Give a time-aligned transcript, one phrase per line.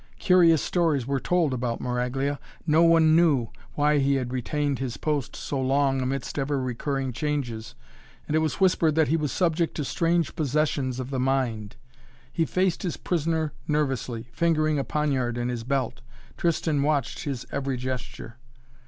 [0.17, 2.39] Curious stories were told about Maraglia.
[2.65, 7.75] No one knew, why he had retained his post so long amidst ever recurring changes,
[8.25, 11.75] and it was whispered that he was subject to strange possessions of the mind.
[12.33, 16.01] He faced his prisoner nervously, fingering a poniard in his belt.
[16.35, 18.37] Tristan watched his every gesture.